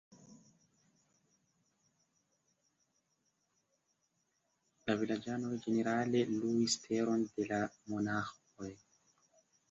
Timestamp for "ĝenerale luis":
5.65-6.79